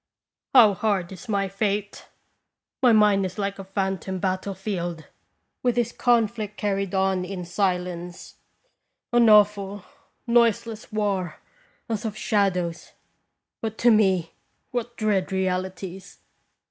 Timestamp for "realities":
15.31-16.17